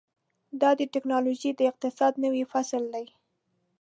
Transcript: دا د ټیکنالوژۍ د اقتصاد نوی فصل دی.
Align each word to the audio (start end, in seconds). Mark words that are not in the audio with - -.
دا 0.61 0.69
د 0.79 0.81
ټیکنالوژۍ 0.93 1.51
د 1.55 1.61
اقتصاد 1.71 2.13
نوی 2.23 2.43
فصل 2.51 2.83
دی. 2.93 3.05